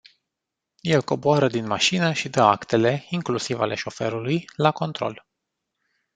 [0.83, 5.25] El coboară din mașină și dă actele, inclusiv ale șoferului, la control.